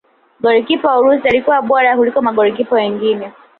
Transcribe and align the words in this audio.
golikipa 0.41 0.87
wa 0.91 0.99
urusi 0.99 1.27
alikuwa 1.27 1.61
bora 1.61 1.97
kuliko 1.97 2.21
magolikipa 2.21 2.75
wengine 2.75 3.31